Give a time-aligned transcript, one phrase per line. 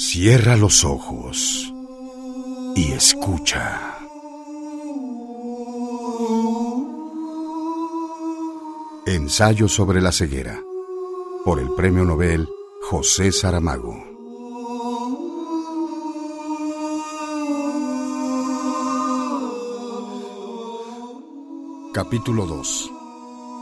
[0.00, 1.74] Cierra los ojos
[2.76, 3.98] y escucha.
[9.06, 10.62] Ensayo sobre la ceguera
[11.44, 12.48] por el Premio Nobel
[12.80, 13.96] José Saramago.
[21.92, 22.90] Capítulo 2.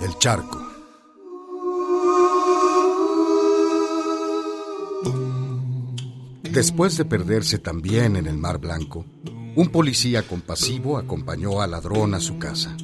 [0.02, 0.75] El charco.
[6.56, 9.04] Después de perderse también en el Mar Blanco,
[9.56, 12.74] un policía compasivo acompañó al ladrón a su casa.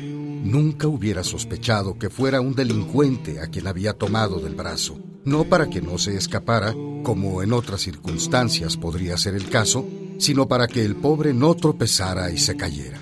[0.00, 5.68] Nunca hubiera sospechado que fuera un delincuente a quien había tomado del brazo, no para
[5.68, 9.84] que no se escapara, como en otras circunstancias podría ser el caso,
[10.18, 13.00] sino para que el pobre no tropezara y se cayera.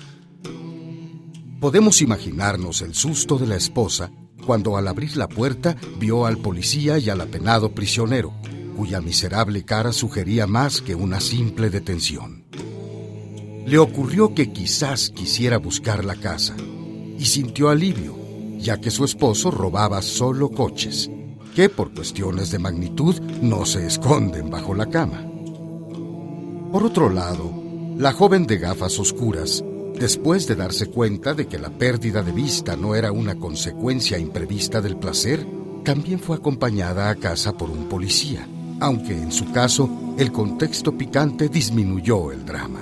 [1.61, 4.09] Podemos imaginarnos el susto de la esposa
[4.43, 8.33] cuando al abrir la puerta vio al policía y al apenado prisionero,
[8.75, 12.43] cuya miserable cara sugería más que una simple detención.
[13.65, 16.55] Le ocurrió que quizás quisiera buscar la casa
[17.17, 18.15] y sintió alivio,
[18.59, 21.09] ya que su esposo robaba solo coches,
[21.55, 25.25] que por cuestiones de magnitud no se esconden bajo la cama.
[26.71, 27.51] Por otro lado,
[27.97, 29.63] la joven de gafas oscuras,
[29.97, 34.81] después de darse cuenta de que la pérdida de vista no era una consecuencia imprevista
[34.81, 35.47] del placer,
[35.83, 38.47] también fue acompañada a casa por un policía
[38.79, 42.81] aunque en su caso el contexto picante disminuyó el drama.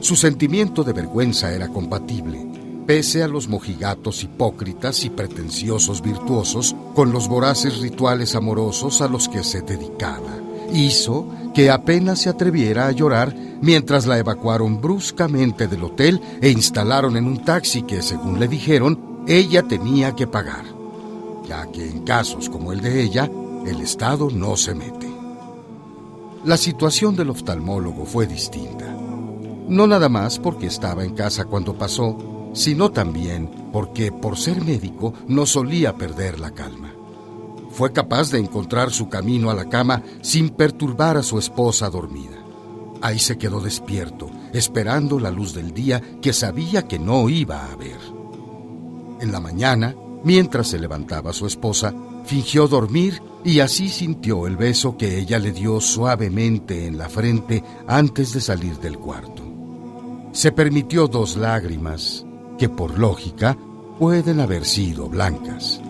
[0.00, 2.46] Su sentimiento de vergüenza era compatible,
[2.86, 9.28] pese a los mojigatos hipócritas y pretenciosos virtuosos con los voraces rituales amorosos a los
[9.28, 10.38] que se dedicaba.
[10.72, 17.16] Hizo que apenas se atreviera a llorar mientras la evacuaron bruscamente del hotel e instalaron
[17.16, 20.64] en un taxi que, según le dijeron, ella tenía que pagar,
[21.46, 23.30] ya que en casos como el de ella,
[23.66, 25.10] el Estado no se mete.
[26.44, 28.96] La situación del oftalmólogo fue distinta.
[29.68, 35.12] No nada más porque estaba en casa cuando pasó, sino también porque, por ser médico,
[35.28, 36.94] no solía perder la calma.
[37.70, 42.38] Fue capaz de encontrar su camino a la cama sin perturbar a su esposa dormida.
[43.02, 47.76] Ahí se quedó despierto, esperando la luz del día que sabía que no iba a
[47.76, 48.00] ver.
[49.20, 51.94] En la mañana, mientras se levantaba su esposa,
[52.30, 57.64] fingió dormir y así sintió el beso que ella le dio suavemente en la frente
[57.88, 59.42] antes de salir del cuarto.
[60.30, 62.24] Se permitió dos lágrimas
[62.56, 63.58] que por lógica
[63.98, 65.80] pueden haber sido blancas,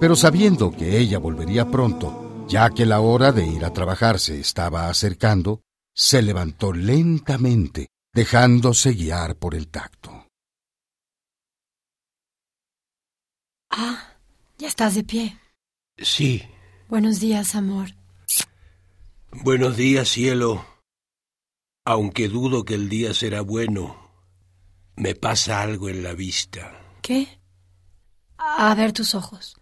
[0.00, 4.40] pero sabiendo que ella volvería pronto, ya que la hora de ir a trabajar se
[4.40, 5.60] estaba acercando,
[5.94, 10.26] se levantó lentamente, dejándose guiar por el tacto.
[13.70, 14.16] Ah,
[14.58, 15.43] ya estás de pie.
[15.96, 16.42] Sí,
[16.88, 17.88] Buenos días, amor.
[19.32, 20.64] Buenos días, cielo.
[21.84, 24.12] Aunque dudo que el día será bueno,
[24.96, 26.72] me pasa algo en la vista.
[27.02, 27.26] ¿Qué?
[28.38, 29.56] A ver tus ojos.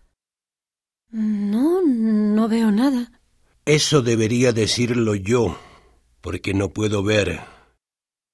[1.11, 3.13] No, no veo nada.
[3.65, 5.59] Eso debería decirlo yo,
[6.21, 7.41] porque no puedo ver.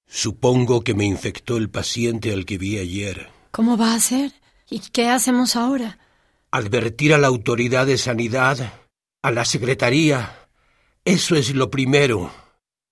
[0.07, 3.31] Supongo que me infectó el paciente al que vi ayer.
[3.51, 4.33] ¿Cómo va a ser?
[4.69, 5.99] ¿Y qué hacemos ahora?
[6.51, 8.73] Advertir a la autoridad de sanidad,
[9.23, 10.49] a la secretaría.
[11.05, 12.31] Eso es lo primero.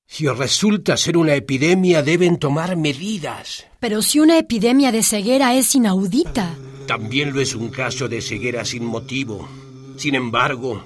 [0.06, 3.66] Si resulta ser una epidemia, deben tomar medidas.
[3.80, 6.54] Pero si una epidemia de ceguera es inaudita.
[6.86, 9.48] También lo es un caso de ceguera sin motivo.
[9.96, 10.84] Sin embargo,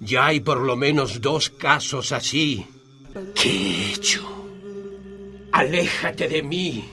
[0.00, 2.66] ya hay por lo menos dos casos así.
[3.34, 4.22] ¿Qué he hecho?
[5.52, 6.84] Aléjate de mí.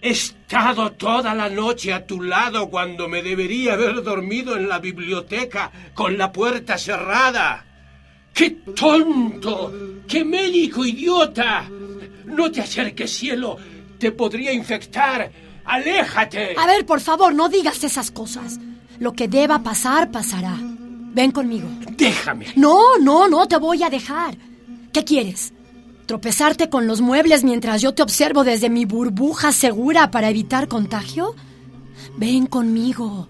[0.00, 4.78] He estado toda la noche a tu lado cuando me debería haber dormido en la
[4.78, 7.64] biblioteca con la puerta cerrada.
[8.32, 9.72] ¡Qué tonto!
[10.06, 11.68] ¡Qué médico idiota!
[12.24, 13.56] No te acerques, cielo.
[13.98, 15.32] Te podría infectar.
[15.64, 16.54] ¡Aléjate!
[16.56, 18.60] A ver, por favor, no digas esas cosas.
[19.00, 20.56] Lo que deba pasar, pasará.
[20.60, 21.68] Ven conmigo.
[21.96, 22.46] Déjame.
[22.54, 24.36] No, no, no te voy a dejar.
[24.92, 25.52] ¿Qué quieres?
[26.08, 31.34] ¿Tropezarte con los muebles mientras yo te observo desde mi burbuja segura para evitar contagio?
[32.16, 33.28] Ven conmigo.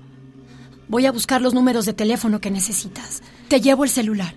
[0.86, 3.24] Voy a buscar los números de teléfono que necesitas.
[3.48, 4.32] Te llevo el celular.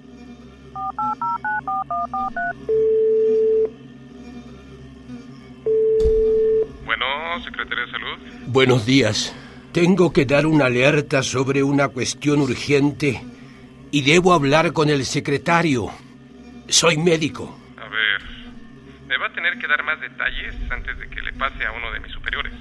[6.83, 7.05] Bueno,
[7.43, 8.47] Secretaría de Salud.
[8.47, 9.33] Buenos días.
[9.71, 13.23] Tengo que dar una alerta sobre una cuestión urgente
[13.91, 15.91] y debo hablar con el secretario.
[16.67, 17.60] Soy médico.
[19.11, 21.91] Me va a tener que dar más detalles antes de que le pase a uno
[21.91, 22.53] de mis superiores.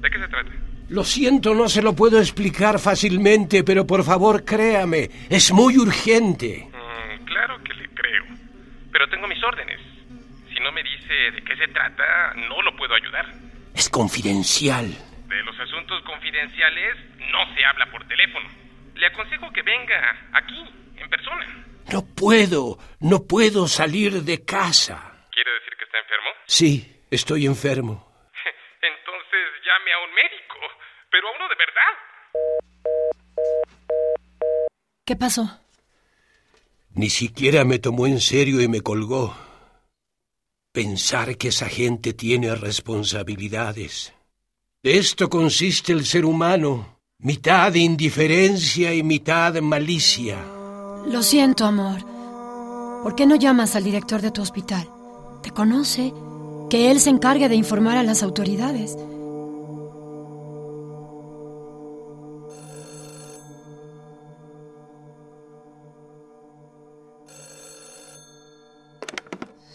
[0.00, 0.48] ¿De qué se trata?
[0.88, 6.68] Lo siento, no se lo puedo explicar fácilmente, pero por favor créame, es muy urgente.
[6.70, 8.24] Mm, claro que le creo.
[8.92, 9.80] pero tengo mis órdenes.
[10.54, 12.04] Si no me dice de qué se trata,
[12.48, 13.26] no lo puedo ayudar.
[13.74, 14.86] Es confidencial.
[15.26, 16.94] De los asuntos confidenciales
[17.32, 18.48] no se habla por teléfono.
[18.94, 20.64] Le aconsejo que venga aquí,
[20.96, 21.66] en persona.
[21.92, 25.12] No puedo, no puedo salir de casa.
[25.36, 26.44] ¿Quiere decir que está enfermo?
[26.46, 28.06] Sí, estoy enfermo.
[28.82, 30.56] Entonces llame a un médico,
[31.10, 31.92] pero a uno de verdad.
[35.04, 35.60] ¿Qué pasó?
[36.94, 39.36] Ni siquiera me tomó en serio y me colgó.
[40.72, 44.14] Pensar que esa gente tiene responsabilidades.
[44.82, 50.38] De esto consiste el ser humano, mitad indiferencia y mitad malicia.
[51.06, 52.00] Lo siento, amor.
[53.02, 54.88] ¿Por qué no llamas al director de tu hospital?
[55.46, 56.10] Te conoce.
[56.68, 58.98] Que él se encargue de informar a las autoridades.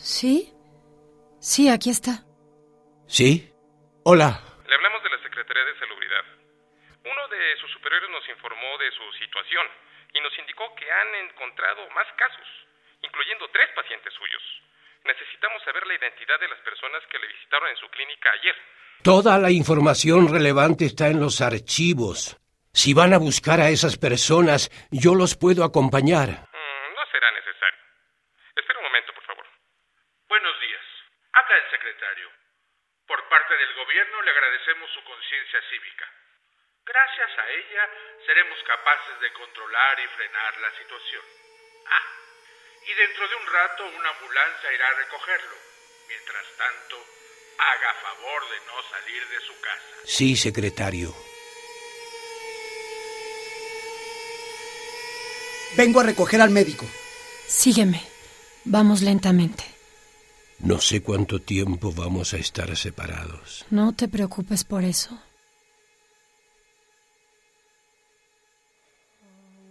[0.04, 0.52] ¿Sí?
[1.40, 2.26] Sí, aquí está.
[3.08, 3.48] ¿Sí?
[4.04, 4.44] Hola.
[4.68, 6.26] Le hablamos de la Secretaría de Salubridad.
[7.06, 9.66] Uno de sus superiores nos informó de su situación
[10.14, 12.48] y nos indicó que han encontrado más casos,
[13.04, 14.44] incluyendo tres pacientes suyos.
[15.06, 18.56] Necesitamos saber la identidad de las personas que le visitaron en su clínica ayer.
[19.03, 22.38] Toda la información relevante está en los archivos.
[22.71, 26.30] Si van a buscar a esas personas, yo los puedo acompañar.
[26.30, 27.81] Mm, no será necesario.
[28.56, 29.45] Espera un momento, por favor.
[30.30, 30.86] Buenos días.
[31.33, 32.30] Habla el secretario.
[33.07, 36.07] Por parte del gobierno le agradecemos su conciencia cívica.
[36.86, 37.83] Gracias a ella
[38.25, 41.24] seremos capaces de controlar y frenar la situación.
[41.89, 42.06] Ah,
[42.88, 45.56] y dentro de un rato una ambulancia irá a recogerlo.
[46.07, 46.95] Mientras tanto,
[47.57, 49.95] haga favor de no salir de su casa.
[50.06, 51.16] Sí, secretario.
[55.78, 56.86] Vengo a recoger al médico.
[57.48, 58.04] Sígueme.
[58.66, 59.63] Vamos lentamente.
[60.60, 63.66] No sé cuánto tiempo vamos a estar separados.
[63.69, 65.18] No te preocupes por eso.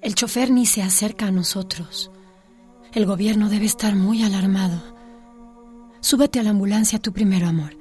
[0.02, 2.10] El chofer ni se acerca a nosotros.
[2.92, 4.82] El gobierno debe estar muy alarmado.
[6.00, 7.76] Súbete a la ambulancia tú primero, amor.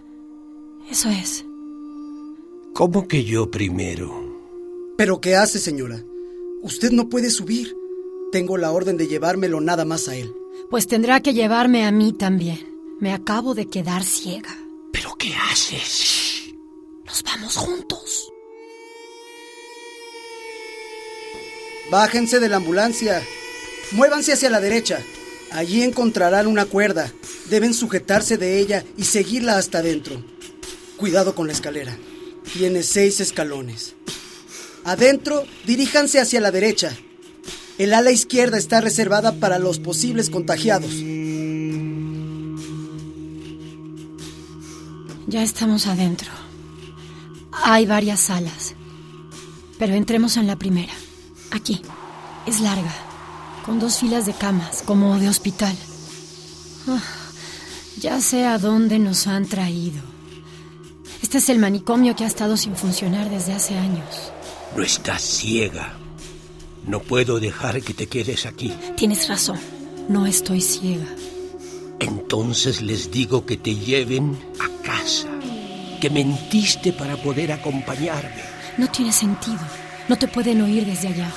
[0.90, 1.46] Eso es.
[2.74, 4.14] ¿Cómo que yo primero?
[4.98, 6.04] ¿Pero qué hace, señora?
[6.62, 7.76] Usted no puede subir.
[8.32, 10.32] Tengo la orden de llevármelo nada más a él.
[10.70, 12.60] Pues tendrá que llevarme a mí también.
[13.00, 14.56] Me acabo de quedar ciega.
[14.92, 16.54] ¿Pero qué haces?
[17.06, 18.32] Nos vamos juntos.
[21.90, 23.24] Bájense de la ambulancia.
[23.92, 25.00] Muévanse hacia la derecha.
[25.52, 27.12] Allí encontrarán una cuerda.
[27.50, 30.24] Deben sujetarse de ella y seguirla hasta adentro.
[30.98, 31.98] Cuidado con la escalera.
[32.54, 33.96] Tiene seis escalones.
[34.84, 36.96] Adentro, diríjanse hacia la derecha.
[37.78, 40.92] El ala izquierda está reservada para los posibles contagiados.
[45.28, 46.30] Ya estamos adentro.
[47.52, 48.76] Hay varias salas.
[49.78, 50.94] Pero entremos en la primera.
[51.52, 51.82] Aquí.
[52.46, 53.09] Es larga.
[53.70, 55.76] Con dos filas de camas, como de hospital.
[56.88, 57.04] Ah,
[58.00, 60.02] ya sé a dónde nos han traído.
[61.22, 64.32] Este es el manicomio que ha estado sin funcionar desde hace años.
[64.76, 65.94] No estás ciega.
[66.88, 68.74] No puedo dejar que te quedes aquí.
[68.98, 69.60] Tienes razón.
[70.08, 71.06] No estoy ciega.
[72.00, 75.28] Entonces les digo que te lleven a casa.
[76.02, 78.42] Que mentiste para poder acompañarme.
[78.80, 79.62] No tiene sentido.
[80.08, 81.32] No te pueden oír desde allá.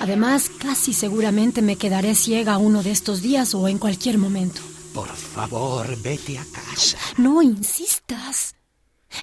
[0.00, 4.62] Además, casi seguramente me quedaré ciega uno de estos días o en cualquier momento.
[4.94, 6.98] Por favor, vete a casa.
[7.18, 8.54] No insistas.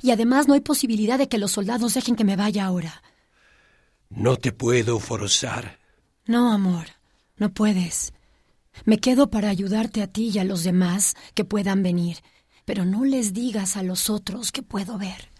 [0.03, 3.01] Y además no hay posibilidad de que los soldados dejen que me vaya ahora.
[4.09, 5.79] No te puedo forzar.
[6.27, 6.85] No, amor,
[7.37, 8.13] no puedes.
[8.85, 12.17] Me quedo para ayudarte a ti y a los demás que puedan venir,
[12.65, 15.31] pero no les digas a los otros que puedo ver.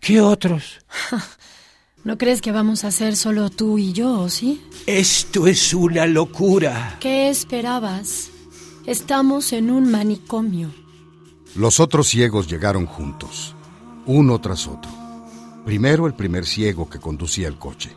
[0.00, 0.78] ¿Qué otros?
[2.06, 4.64] ¿No crees que vamos a ser solo tú y yo, sí?
[4.86, 6.98] Esto es una locura.
[7.00, 8.30] ¿Qué esperabas?
[8.86, 10.70] Estamos en un manicomio.
[11.56, 13.56] Los otros ciegos llegaron juntos,
[14.06, 14.88] uno tras otro.
[15.64, 17.96] Primero el primer ciego que conducía el coche.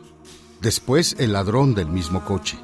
[0.60, 2.58] Después el ladrón del mismo coche.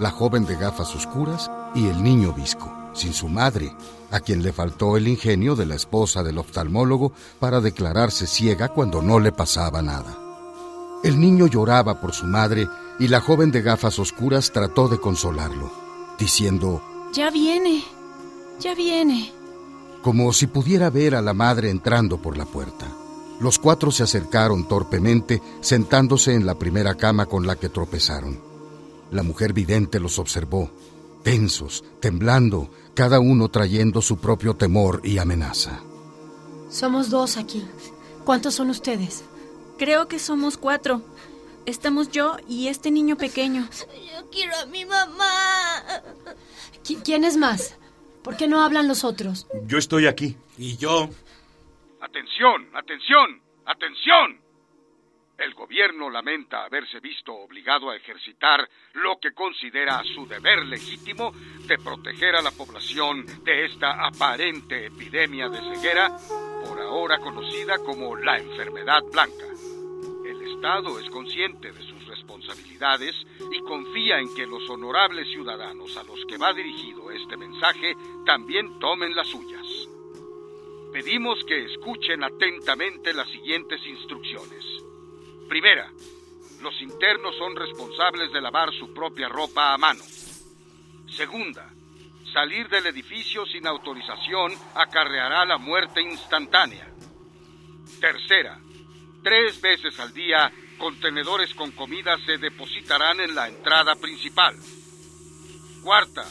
[0.00, 3.72] La joven de gafas oscuras y el niño visco, sin su madre,
[4.10, 9.00] a quien le faltó el ingenio de la esposa del oftalmólogo para declararse ciega cuando
[9.02, 10.29] no le pasaba nada.
[11.02, 15.70] El niño lloraba por su madre y la joven de gafas oscuras trató de consolarlo,
[16.18, 16.82] diciendo,
[17.14, 17.82] Ya viene,
[18.60, 19.32] ya viene.
[20.02, 22.86] como si pudiera ver a la madre entrando por la puerta.
[23.40, 28.38] Los cuatro se acercaron torpemente, sentándose en la primera cama con la que tropezaron.
[29.10, 30.70] La mujer vidente los observó.
[31.22, 35.80] tensos, temblando, cada uno trayendo su propio temor y amenaza.
[36.70, 37.62] Somos dos aquí.
[38.24, 39.24] ¿Cuántos son ustedes?
[39.80, 41.00] Creo que somos cuatro.
[41.64, 43.66] Estamos yo y este niño pequeño.
[44.12, 45.24] Yo quiero a mi mamá.
[47.02, 47.78] ¿Quién es más?
[48.22, 49.46] ¿Por qué no hablan los otros?
[49.64, 50.36] Yo estoy aquí.
[50.58, 51.08] Y yo.
[52.02, 54.38] Atención, atención, atención.
[55.38, 61.32] El gobierno lamenta haberse visto obligado a ejercitar lo que considera su deber legítimo
[61.66, 66.14] de proteger a la población de esta aparente epidemia de ceguera,
[66.68, 69.46] por ahora conocida como la enfermedad blanca.
[70.60, 73.16] Estado es consciente de sus responsabilidades
[73.50, 77.94] y confía en que los honorables ciudadanos a los que va dirigido este mensaje
[78.26, 79.66] también tomen las suyas.
[80.92, 84.62] Pedimos que escuchen atentamente las siguientes instrucciones.
[85.48, 85.90] Primera,
[86.60, 90.04] los internos son responsables de lavar su propia ropa a mano.
[91.08, 91.72] Segunda,
[92.34, 96.86] salir del edificio sin autorización acarreará la muerte instantánea.
[97.98, 98.60] Tercera,
[99.22, 104.56] tres veces al día contenedores con comida se depositarán en la entrada principal.
[105.82, 106.26] Cuarta,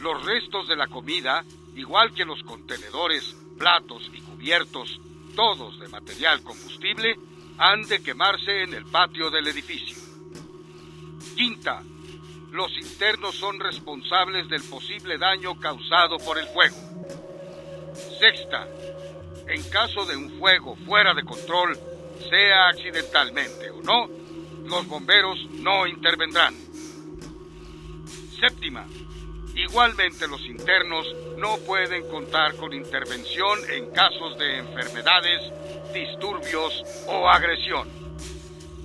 [0.00, 1.44] los restos de la comida,
[1.74, 5.00] igual que los contenedores, platos y cubiertos,
[5.34, 7.16] todos de material combustible,
[7.58, 9.96] han de quemarse en el patio del edificio.
[11.36, 11.82] Quinta,
[12.52, 16.76] los internos son responsables del posible daño causado por el fuego.
[18.18, 18.66] Sexta,
[19.48, 21.78] en caso de un fuego fuera de control,
[22.28, 24.08] sea accidentalmente o no,
[24.66, 26.54] los bomberos no intervendrán.
[28.38, 28.86] Séptima,
[29.54, 31.06] igualmente los internos
[31.38, 35.52] no pueden contar con intervención en casos de enfermedades
[35.92, 37.88] disturbios o agresión.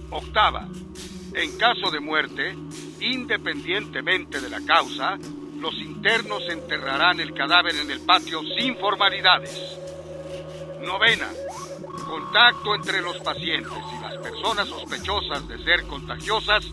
[0.10, 0.68] Octava,
[1.34, 2.56] en caso de muerte,
[3.00, 5.18] independientemente de la causa,
[5.60, 9.80] los internos enterrarán el cadáver en el patio sin formalidades.
[10.82, 11.30] Novena,
[12.16, 16.66] contacto entre los pacientes y las personas sospechosas de ser contagiosas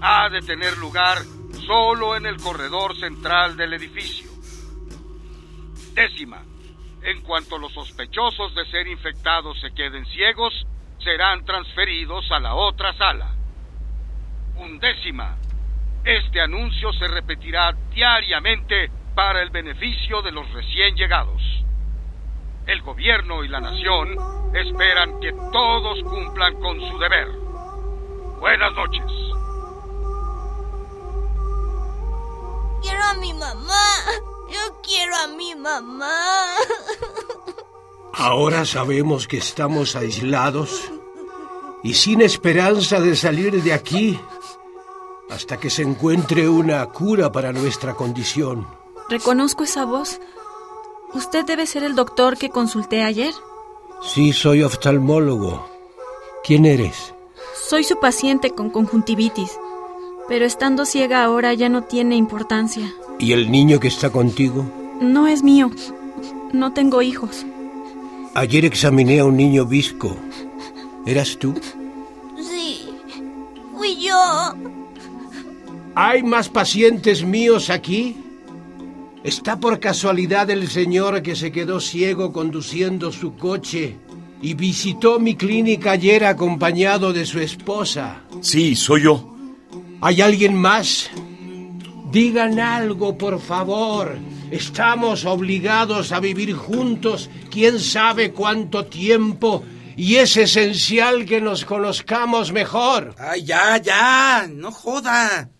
[0.00, 1.18] ha de tener lugar
[1.66, 4.30] solo en el corredor central del edificio.
[5.92, 6.42] Décima,
[7.02, 10.54] en cuanto los sospechosos de ser infectados se queden ciegos,
[11.04, 13.34] serán transferidos a la otra sala.
[14.56, 15.36] Undécima.
[16.04, 21.42] Este anuncio se repetirá diariamente para el beneficio de los recién llegados.
[22.66, 24.16] El gobierno y la nación
[24.52, 27.28] esperan que todos cumplan con su deber.
[28.40, 29.04] Buenas noches.
[32.82, 33.86] Quiero a mi mamá.
[34.50, 36.18] Yo quiero a mi mamá.
[38.14, 40.90] Ahora sabemos que estamos aislados
[41.84, 44.18] y sin esperanza de salir de aquí
[45.30, 48.66] hasta que se encuentre una cura para nuestra condición.
[49.08, 50.20] Reconozco esa voz.
[51.14, 53.32] ¿Usted debe ser el doctor que consulté ayer?
[54.02, 55.66] Sí, soy oftalmólogo.
[56.44, 57.14] ¿Quién eres?
[57.68, 59.58] Soy su paciente con conjuntivitis,
[60.28, 62.92] pero estando ciega ahora ya no tiene importancia.
[63.18, 64.64] ¿Y el niño que está contigo?
[65.00, 65.70] No es mío.
[66.52, 67.44] No tengo hijos.
[68.34, 70.16] Ayer examiné a un niño visco.
[71.06, 71.54] ¿Eras tú?
[72.38, 72.88] Sí,
[73.76, 74.54] fui yo.
[75.94, 78.16] ¿Hay más pacientes míos aquí?
[79.26, 83.96] ¿Está por casualidad el señor que se quedó ciego conduciendo su coche
[84.40, 88.22] y visitó mi clínica ayer acompañado de su esposa?
[88.40, 89.34] Sí, soy yo.
[90.00, 91.10] ¿Hay alguien más?
[92.12, 94.16] Digan algo, por favor.
[94.52, 99.64] Estamos obligados a vivir juntos quién sabe cuánto tiempo
[99.96, 103.16] y es esencial que nos conozcamos mejor.
[103.18, 105.50] Ay, ya, ya, no joda.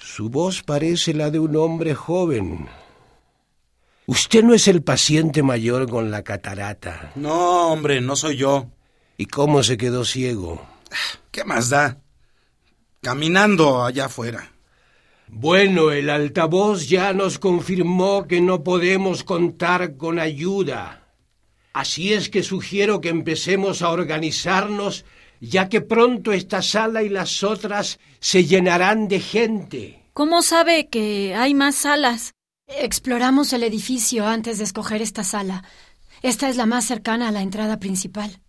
[0.00, 2.66] Su voz parece la de un hombre joven.
[4.10, 7.12] Usted no es el paciente mayor con la catarata.
[7.14, 8.66] No, hombre, no soy yo.
[9.16, 10.66] ¿Y cómo se quedó ciego?
[11.30, 12.00] ¿Qué más da?
[13.02, 14.50] Caminando allá afuera.
[15.28, 21.06] Bueno, el altavoz ya nos confirmó que no podemos contar con ayuda.
[21.72, 25.04] Así es que sugiero que empecemos a organizarnos,
[25.40, 30.02] ya que pronto esta sala y las otras se llenarán de gente.
[30.14, 32.34] ¿Cómo sabe que hay más salas?
[32.78, 35.64] Exploramos el edificio antes de escoger esta sala.
[36.22, 38.40] Esta es la más cercana a la entrada principal.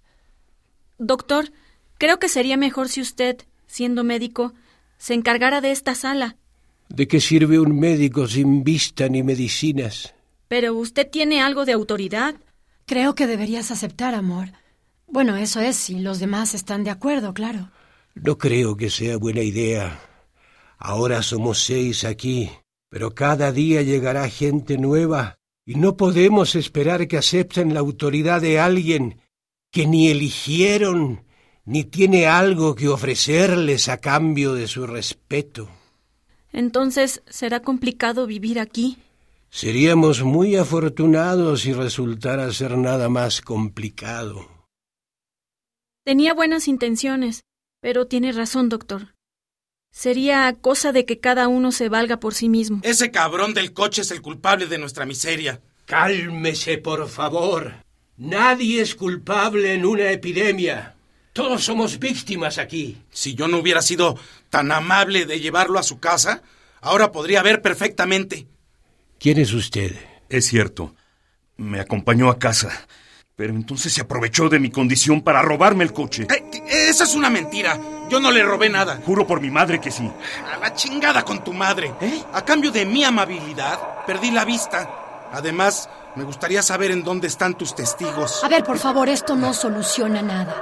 [0.99, 1.51] Doctor,
[1.97, 4.53] creo que sería mejor si usted, siendo médico,
[4.99, 6.37] se encargara de esta sala.
[6.89, 10.13] ¿De qué sirve un médico sin vista ni medicinas?
[10.47, 12.35] Pero usted tiene algo de autoridad.
[12.85, 14.49] Creo que deberías aceptar, amor.
[15.07, 17.71] Bueno, eso es si los demás están de acuerdo, claro.
[18.13, 19.99] No creo que sea buena idea.
[20.77, 22.51] Ahora somos seis aquí
[22.91, 28.59] Pero cada día llegará gente nueva y no podemos esperar que acepten la autoridad de
[28.59, 29.21] alguien
[29.71, 31.23] que ni eligieron
[31.63, 35.69] ni tiene algo que ofrecerles a cambio de su respeto.
[36.51, 38.97] Entonces será complicado vivir aquí.
[39.49, 44.45] Seríamos muy afortunados si resultara ser nada más complicado.
[46.03, 47.45] Tenía buenas intenciones,
[47.79, 49.15] pero tiene razón, doctor.
[49.91, 52.79] Sería cosa de que cada uno se valga por sí mismo.
[52.83, 55.61] Ese cabrón del coche es el culpable de nuestra miseria.
[55.85, 57.73] Cálmese, por favor.
[58.17, 60.95] Nadie es culpable en una epidemia.
[61.33, 63.01] Todos somos víctimas aquí.
[63.09, 64.17] Si yo no hubiera sido
[64.49, 66.41] tan amable de llevarlo a su casa,
[66.81, 68.47] ahora podría ver perfectamente.
[69.19, 69.95] ¿Quién es usted?
[70.29, 70.95] Es cierto.
[71.57, 72.87] Me acompañó a casa.
[73.35, 76.27] Pero entonces se aprovechó de mi condición para robarme el coche.
[76.29, 77.79] Eh, esa es una mentira.
[78.11, 78.99] Yo no le robé nada.
[79.05, 80.11] Juro por mi madre que sí.
[80.53, 81.95] A la chingada con tu madre.
[82.01, 82.21] ¿Eh?
[82.33, 85.29] A cambio de mi amabilidad, perdí la vista.
[85.31, 88.43] Además, me gustaría saber en dónde están tus testigos.
[88.43, 90.61] A ver, por favor, esto no soluciona nada.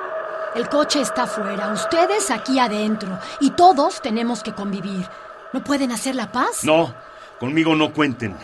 [0.53, 5.09] El coche está afuera, ustedes aquí adentro, y todos tenemos que convivir.
[5.51, 6.63] ¿No pueden hacer la paz?
[6.63, 6.93] No,
[7.39, 8.37] conmigo no cuenten.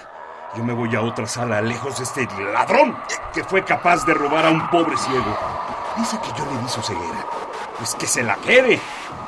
[0.57, 2.97] Yo me voy a otra sala lejos de este ladrón
[3.35, 5.37] que fue capaz de robar a un pobre ciego.
[5.95, 7.34] Dice que yo le di su ceguera.
[7.77, 8.79] Pues que se la quede.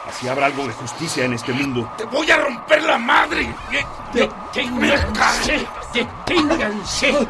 [0.08, 1.92] Así habrá algo de justicia en este mundo.
[1.98, 3.54] ¡Te voy a romper la madre!
[4.14, 5.68] ¡Deténganse!
[5.94, 7.28] ¡Deténganse!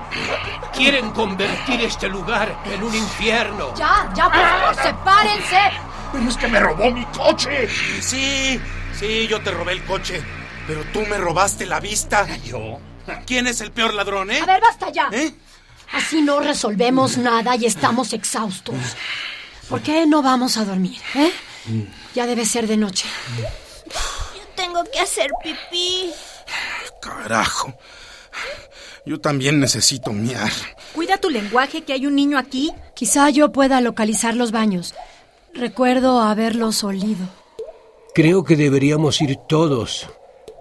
[0.73, 3.73] Quieren convertir este lugar en un infierno.
[3.75, 5.59] ¡Ya, ya, por favor, sepárense!
[6.11, 7.67] Pero es que me robó mi coche.
[7.99, 8.61] Sí,
[8.93, 10.21] sí, yo te robé el coche.
[10.67, 12.27] Pero tú me robaste la vista.
[12.43, 12.77] ¿Yo?
[13.25, 14.39] ¿Quién es el peor ladrón, eh?
[14.41, 15.09] A ver, basta ya.
[15.11, 15.33] ¿Eh?
[15.93, 18.75] Así no resolvemos nada y estamos exhaustos.
[19.69, 21.31] ¿Por qué no vamos a dormir, eh?
[22.15, 23.07] Ya debe ser de noche.
[23.37, 26.11] Yo tengo que hacer pipí.
[27.01, 27.73] Carajo.
[29.05, 30.51] Yo también necesito miar.
[30.93, 32.73] Cuida tu lenguaje, que hay un niño aquí.
[32.93, 34.95] Quizá yo pueda localizar los baños.
[35.53, 37.27] Recuerdo haberlos olido.
[38.13, 40.09] Creo que deberíamos ir todos.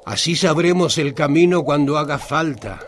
[0.04, 2.80] Así sabremos el camino cuando haga falta.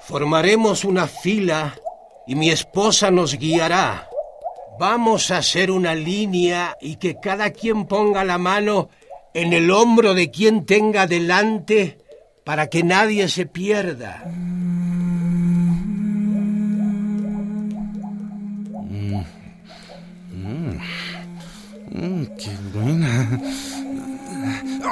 [0.00, 1.74] Formaremos una fila
[2.26, 4.08] y mi esposa nos guiará.
[4.82, 8.88] Vamos a hacer una línea y que cada quien ponga la mano
[9.32, 11.98] en el hombro de quien tenga delante
[12.42, 14.24] para que nadie se pierda.
[21.92, 23.40] Mm, ¡Qué buena!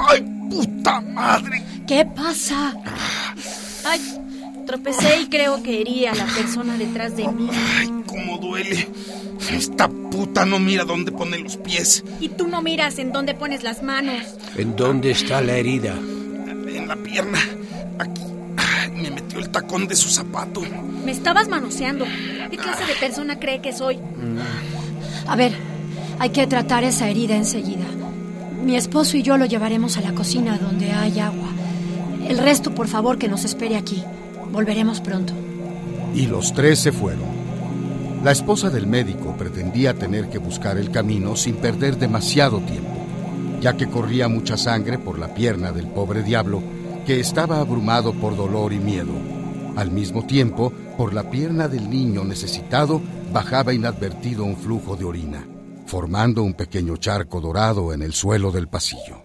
[0.08, 1.64] ¡Ay, puta madre!
[1.88, 2.76] ¿Qué pasa?
[3.84, 4.00] Ay,
[4.68, 7.50] tropecé y creo que herí a la persona detrás de mí.
[7.76, 8.86] ¡Ay, cómo duele!
[9.52, 12.04] Esta puta no mira dónde pone los pies.
[12.20, 14.22] Y tú no miras en dónde pones las manos.
[14.56, 15.94] ¿En dónde está la herida?
[15.94, 17.38] En la pierna.
[17.98, 18.22] Aquí.
[18.94, 20.62] Me metió el tacón de su zapato.
[21.04, 22.04] Me estabas manoseando.
[22.50, 23.98] ¿Qué clase de persona cree que soy?
[25.26, 25.54] A ver,
[26.18, 27.86] hay que tratar esa herida enseguida.
[28.64, 31.48] Mi esposo y yo lo llevaremos a la cocina donde hay agua.
[32.28, 34.02] El resto, por favor, que nos espere aquí.
[34.52, 35.32] Volveremos pronto.
[36.14, 37.29] Y los tres se fueron.
[38.22, 42.90] La esposa del médico pretendía tener que buscar el camino sin perder demasiado tiempo,
[43.62, 46.62] ya que corría mucha sangre por la pierna del pobre diablo,
[47.06, 49.14] que estaba abrumado por dolor y miedo.
[49.74, 53.00] Al mismo tiempo, por la pierna del niño necesitado
[53.32, 55.46] bajaba inadvertido un flujo de orina,
[55.86, 59.19] formando un pequeño charco dorado en el suelo del pasillo.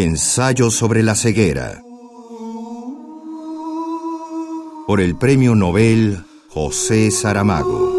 [0.00, 1.82] Ensayo sobre la ceguera.
[4.86, 7.96] Por el Premio Nobel José Saramago.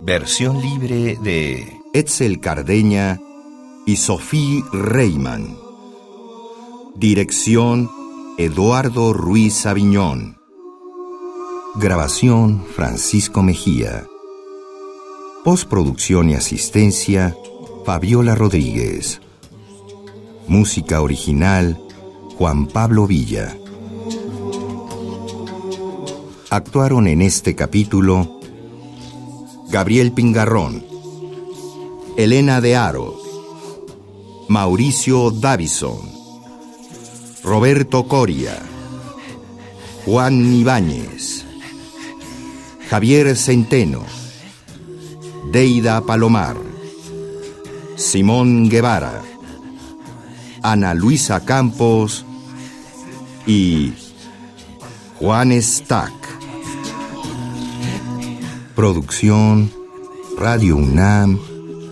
[0.00, 3.18] Versión libre de Etzel Cardeña
[3.84, 5.58] y Sophie Reimann.
[6.94, 7.90] Dirección
[8.38, 10.38] Eduardo Ruiz Aviñón.
[11.74, 14.06] Grabación Francisco Mejía.
[15.42, 17.36] Postproducción y asistencia
[17.84, 19.20] Fabiola Rodríguez.
[20.48, 21.78] Música original
[22.38, 23.54] Juan Pablo Villa.
[26.48, 28.40] Actuaron en este capítulo
[29.68, 30.82] Gabriel Pingarrón,
[32.16, 33.14] Elena de Aro,
[34.48, 36.00] Mauricio Davison,
[37.44, 38.58] Roberto Coria,
[40.06, 41.44] Juan Ibáñez,
[42.88, 44.02] Javier Centeno,
[45.52, 46.56] Deida Palomar,
[47.96, 49.27] Simón Guevara,
[50.62, 52.24] Ana Luisa Campos
[53.46, 53.92] y
[55.18, 56.12] Juan Stack.
[58.74, 59.72] Producción
[60.38, 61.38] Radio UNAM